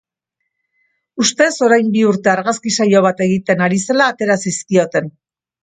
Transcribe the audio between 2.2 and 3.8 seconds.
argazki saio bat egiten